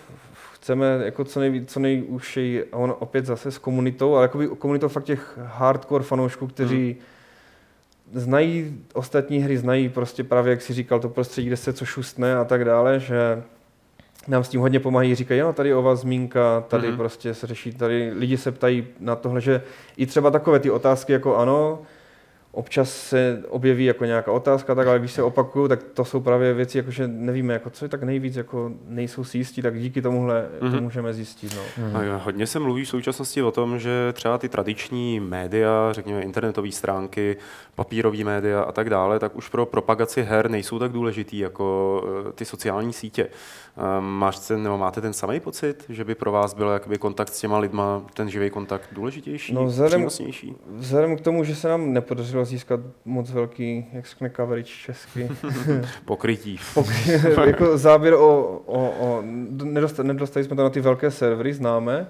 [0.53, 4.87] chceme jako co, nej, co nejúžší, a on opět zase s komunitou, ale jakoby komunitou
[4.87, 7.01] fakt těch hardcore fanoušků, kteří hmm.
[8.13, 12.35] Znají ostatní hry, znají prostě právě, jak si říkal, to prostředí, kde se co šustne
[12.35, 13.43] a tak dále, že
[14.27, 16.97] nám s tím hodně pomáhají, říkají, no tady o vás zmínka, tady mm-hmm.
[16.97, 19.61] prostě se řeší, tady lidi se ptají na tohle, že
[19.97, 21.79] i třeba takové ty otázky jako ano,
[22.51, 26.53] občas se objeví jako nějaká otázka, tak, ale když se opakují, tak to jsou právě
[26.53, 30.01] věci, jako že nevíme, jako co je tak nejvíc, jako nejsou si jistí, tak díky
[30.01, 30.59] tomuhle mm-hmm.
[30.59, 30.83] to mhm.
[30.83, 31.55] můžeme zjistit.
[31.55, 31.61] No.
[31.61, 32.13] Mm-hmm.
[32.13, 36.71] A hodně se mluví v současnosti o tom, že třeba ty tradiční média, řekněme internetové
[36.71, 37.37] stránky,
[37.75, 42.31] papírové média a tak dále, tak už pro propagaci her nejsou tak důležitý jako eh,
[42.33, 43.27] ty sociální sítě.
[43.77, 47.33] Ehm, máš ten, nebo máte ten samý pocit, že by pro vás byl jakoby kontakt
[47.33, 50.07] s těma lidma, ten živý kontakt důležitější, no, vzhledem,
[50.75, 55.29] vzhledem k tomu, že se nám nepodařilo získat moc velký, jak se řekne coverage česky.
[56.05, 56.59] Pokrytí.
[56.73, 56.95] Pokry,
[57.45, 59.23] jako záběr o, o, o
[59.63, 62.07] nedostali, nedostali jsme to na ty velké servery, známe,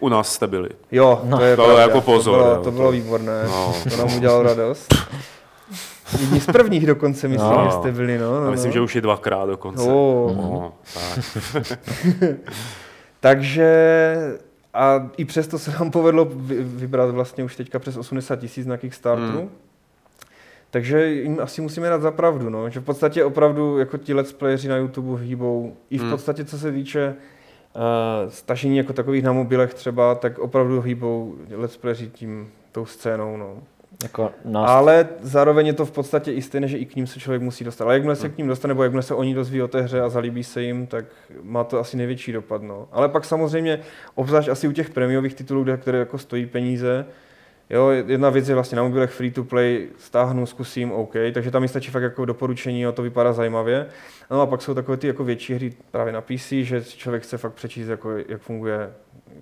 [0.00, 0.68] u nás jste byli.
[0.92, 1.38] Jo, no.
[1.38, 2.38] to je to jako pozor.
[2.38, 3.74] To bylo, to bylo výborné, no.
[3.90, 4.94] to nám udělalo radost.
[6.20, 7.64] Jedni z prvních dokonce, myslím, no.
[7.64, 8.18] že jste byli.
[8.18, 8.72] No, no, myslím, no.
[8.72, 9.82] že už je dvakrát dokonce.
[9.82, 10.36] Oh.
[10.36, 11.24] No, tak.
[13.20, 14.16] Takže
[14.74, 16.28] a i přesto se nám povedlo
[16.60, 19.38] vybrat vlastně už teďka přes 80 tisíc na Kickstarteru.
[19.38, 19.50] Hmm.
[20.76, 22.70] Takže jim asi musíme dát za pravdu, no.
[22.70, 26.10] že v podstatě opravdu jako ti let's playeri na YouTube hýbou i v hmm.
[26.10, 27.14] podstatě co se týče
[27.74, 33.36] uh, stažení jako takových na mobilech třeba, tak opravdu hýbou let's playeri tím tou scénou.
[33.36, 33.56] No.
[34.02, 34.70] Jako nás...
[34.70, 37.64] Ale zároveň je to v podstatě i stejné, že i k ním se člověk musí
[37.64, 37.84] dostat.
[37.84, 38.34] Ale jakmile se hmm.
[38.34, 40.86] k ním dostane, nebo jakmile se oni dozví o té hře a zalíbí se jim,
[40.86, 41.04] tak
[41.42, 42.62] má to asi největší dopad.
[42.62, 42.88] No.
[42.92, 43.80] Ale pak samozřejmě,
[44.14, 47.06] obzvlášť asi u těch prémiových titulů, které jako stojí peníze,
[47.70, 51.62] Jo, jedna věc je vlastně na mobilech free to play, stáhnu, zkusím, OK, takže tam
[51.62, 53.86] mi stačí fakt jako doporučení, jo, to vypadá zajímavě.
[54.30, 57.38] No a pak jsou takové ty jako větší hry právě na PC, že člověk chce
[57.38, 58.90] fakt přečíst, jako, jak funguje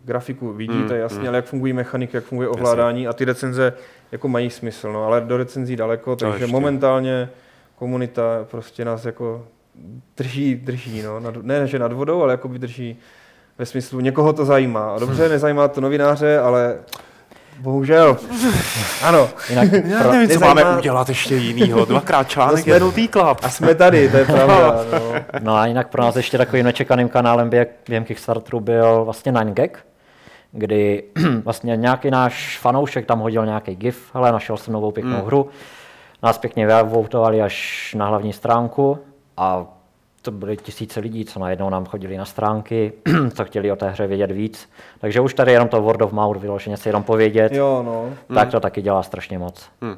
[0.04, 1.28] grafiku, vidí, mm, jasně, mm.
[1.28, 3.72] ale jak fungují mechaniky, jak funguje ovládání a ty recenze
[4.12, 7.30] jako mají smysl, no, ale do recenzí daleko, takže momentálně
[7.76, 9.46] komunita prostě nás jako
[10.16, 12.96] drží, drží, no, nad, ne, že nad vodou, ale jako by drží
[13.58, 14.94] ve smyslu, někoho to zajímá.
[14.94, 16.78] A dobře, nezajímá to novináře, ale
[17.58, 18.16] Bohužel.
[19.02, 19.28] Ano.
[19.50, 21.84] Jinak Já nevím, co máme udělat ještě jinýho.
[21.84, 23.38] Dvakrát článek, jsme, jednou týklap.
[23.42, 24.84] A jsme tady, to je pravda.
[24.92, 25.00] No.
[25.40, 29.70] no a jinak pro nás ještě takovým nečekaným kanálem během Kickstarteru byl vlastně 9gag,
[30.52, 31.04] kdy
[31.44, 35.26] vlastně nějaký náš fanoušek tam hodil nějaký gif, ale našel jsem novou pěknou hmm.
[35.26, 35.48] hru,
[36.22, 38.98] nás pěkně vyvoutovali až na hlavní stránku
[39.36, 39.66] a
[40.24, 42.92] to byly tisíce lidí, co najednou nám chodili na stránky,
[43.34, 44.70] co chtěli o té hře vědět víc.
[45.00, 48.14] Takže už tady jenom to word of mouth, vyloženě si jenom povědět, jo, no.
[48.34, 49.70] tak to taky dělá strašně moc.
[49.80, 49.96] Hmm.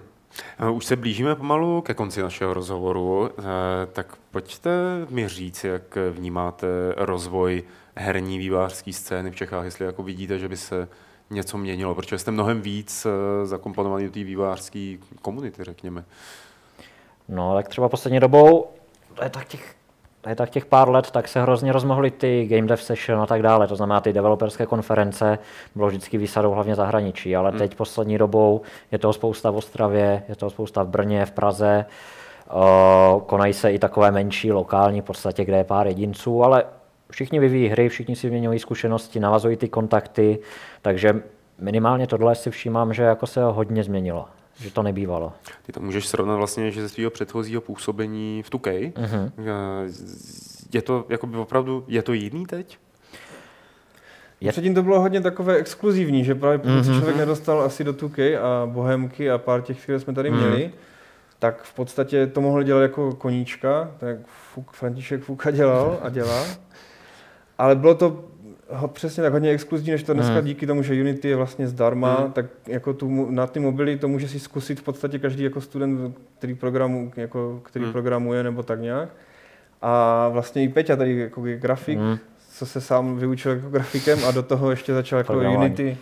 [0.72, 3.42] Už se blížíme pomalu ke konci našeho rozhovoru, eh,
[3.92, 4.70] tak pojďte
[5.10, 7.62] mi říct, jak vnímáte rozvoj
[7.96, 10.88] herní vývářské scény v Čechách, jestli jako vidíte, že by se
[11.30, 16.04] něco měnilo, protože jste mnohem víc eh, zakomponovaný do té vývářské komunity, řekněme.
[17.28, 18.66] No, tak třeba poslední dobou,
[19.14, 19.75] to je tak těch
[20.28, 23.42] je tak těch pár let, tak se hrozně rozmohly ty Game Dev Session a tak
[23.42, 25.38] dále, to znamená ty developerské konference,
[25.74, 27.58] bylo vždycky výsadou hlavně zahraničí, ale hmm.
[27.58, 28.60] teď poslední dobou
[28.92, 31.84] je toho spousta v Ostravě, je toho spousta v Brně, v Praze,
[33.14, 36.64] uh, konají se i takové menší lokální v podstatě, kde je pár jedinců, ale
[37.10, 40.38] všichni vyvíjí hry, všichni si vyměňují zkušenosti, navazují ty kontakty,
[40.82, 41.22] takže
[41.58, 44.24] minimálně tohle si všímám, že jako se hodně změnilo
[44.58, 45.32] že to nebývalo.
[45.62, 48.92] Ty to můžeš srovnat vlastně, že ze svého předchozího působení v Tukej.
[48.96, 49.30] Uh-huh.
[50.72, 52.78] Je to jakoby opravdu, je to jiný teď?
[54.40, 54.52] Je...
[54.52, 56.98] Předtím to bylo hodně takové exkluzivní, že právě pokud mm-hmm.
[56.98, 60.36] člověk nedostal asi do Tukej a Bohemky a pár těch, které jsme tady mm.
[60.36, 60.72] měli,
[61.38, 66.44] tak v podstatě to mohl dělat jako koníčka, tak Fuk, František Fuka dělal a dělá.
[67.58, 68.24] Ale bylo to
[68.87, 70.44] přesně tak hodně exkluzivní, než to dneska hmm.
[70.44, 72.33] díky tomu, že Unity je vlastně zdarma, hmm.
[72.33, 76.16] tak jako tu, na ty mobily to může si zkusit v podstatě každý jako student,
[76.38, 77.92] který, programu, jako, který hmm.
[77.92, 79.09] programuje nebo tak nějak.
[79.83, 82.18] A vlastně i Peťa tady jako je grafik, hmm.
[82.50, 85.96] co se sám vyučil jako grafikem a do toho ještě začal jako Unity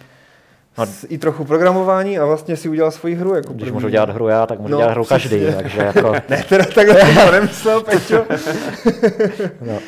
[0.78, 3.34] No, i trochu programování a vlastně si udělal svoji hru.
[3.34, 5.40] Jako Když můžu dělat hru já, tak můžu no, dělat hru každý.
[5.56, 6.12] Takže jako...
[6.28, 8.24] ne, teda takhle to nemyslel, Peťo.
[9.60, 9.78] no.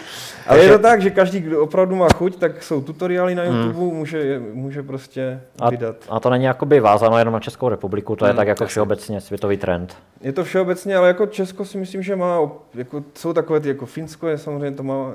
[0.46, 3.56] Ale je to tak, že každý, kdo opravdu má chuť, tak jsou tutoriály na hmm.
[3.56, 3.96] YouTube, hmm.
[3.96, 5.96] může, může prostě a, vydat.
[6.08, 9.20] A to není jakoby vázáno jenom na Českou republiku, to hmm, je tak jako všeobecně
[9.20, 9.96] světový trend.
[10.20, 12.38] Je to všeobecně, ale jako Česko si myslím, že má,
[12.74, 15.12] jako, jsou takové ty, jako Finsko je samozřejmě, to má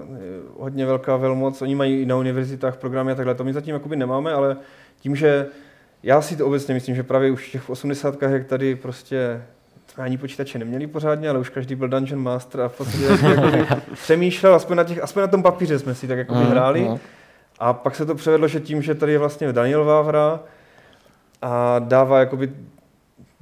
[0.57, 3.95] hodně velká velmoc, oni mají i na univerzitách programy a takhle, to my zatím jakoby
[3.95, 4.57] nemáme, ale
[4.99, 5.47] tím, že
[6.03, 9.41] já si to obecně myslím, že právě už v těch 80 jak tady prostě
[9.97, 13.03] ani počítače neměli pořádně, ale už každý byl Dungeon Master a v podstatě
[13.57, 16.81] jako přemýšlel, aspoň na, těch, aspoň na tom papíře jsme si tak jako mm, hráli.
[16.81, 16.97] Mm.
[17.59, 20.39] A pak se to převedlo, že tím, že tady je vlastně Daniel Vávra
[21.41, 22.51] a dává jakoby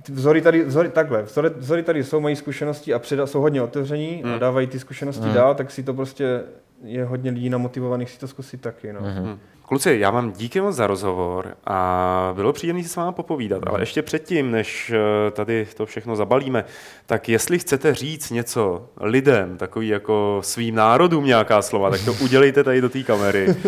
[0.10, 4.22] vzory tady, vzory, takhle, vzory, vzory tady jsou, mají zkušenosti a předa, jsou hodně otevření
[4.26, 4.34] mm.
[4.34, 5.34] a dávají ty zkušenosti mm.
[5.34, 6.42] dál, tak si to prostě
[6.84, 8.94] je hodně lidí namotivovaných si to zkusit taky.
[8.94, 9.00] No.
[9.00, 9.38] Mm-hmm.
[9.70, 13.82] Kluci, já vám díky moc za rozhovor a bylo příjemné si s vámi popovídat, ale
[13.82, 16.66] ještě předtím, než eh, tady to všechno zabalíme,
[17.06, 22.64] tak jestli chcete říct něco lidem, takový jako svým národům nějaká slova, tak to udělejte
[22.64, 23.56] tady do té kamery.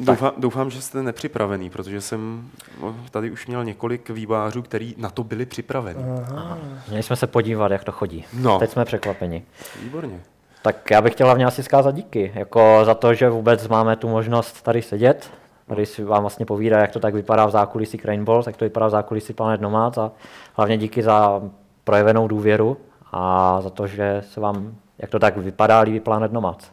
[0.00, 5.10] Doufám, doufám, že jste nepřipravený, protože jsem no, tady už měl několik vývářů, kteří na
[5.10, 6.04] to byli připraveni.
[6.32, 6.58] Aha.
[6.88, 8.24] Měli jsme se podívat, jak to chodí.
[8.32, 8.58] No.
[8.58, 9.42] Teď jsme překvapeni.
[9.82, 10.20] Výborně.
[10.66, 14.08] Tak já bych chtěl hlavně asi zkázat díky, jako za to, že vůbec máme tu
[14.08, 15.30] možnost tady sedět,
[15.66, 18.86] tady si vám vlastně povídá, jak to tak vypadá v zákulisí Craneball, jak to vypadá
[18.86, 20.12] v zákulisí Planet Nomad a
[20.54, 21.42] hlavně díky za
[21.84, 22.76] projevenou důvěru
[23.12, 26.72] a za to, že se vám, jak to tak vypadá, líbí Planet Nomad.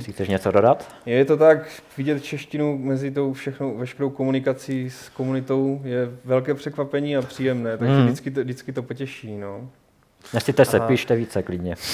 [0.10, 0.88] Chceš něco dodat?
[1.06, 7.16] Je to tak, vidět češtinu mezi tou všechnou, veškerou komunikací s komunitou je velké překvapení
[7.16, 8.04] a příjemné, takže mm.
[8.04, 9.36] vždycky, to, vždycky to potěší.
[9.36, 9.68] No.
[10.34, 11.74] Nesíte se, píšte více klidně.